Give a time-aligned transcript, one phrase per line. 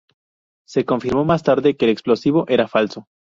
[0.67, 3.05] Se confirmó más tarde que el explosivo era falso.